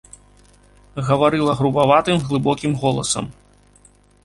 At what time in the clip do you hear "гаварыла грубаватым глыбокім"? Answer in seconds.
1.09-2.73